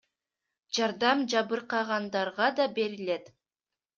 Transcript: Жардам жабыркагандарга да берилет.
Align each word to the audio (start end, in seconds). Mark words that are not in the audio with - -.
Жардам 0.77 1.19
жабыркагандарга 1.33 2.47
да 2.61 2.65
берилет. 2.79 3.31